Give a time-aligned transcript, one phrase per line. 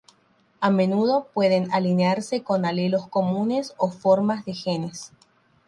[0.61, 5.11] A menudo pueden alinearse con alelos comunes o formas de genes.